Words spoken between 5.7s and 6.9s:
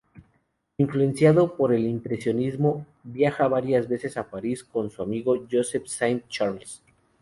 Saint-Charles.